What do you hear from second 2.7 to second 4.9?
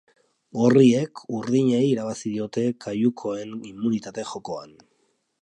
kaiukoen immunitate-jokoan.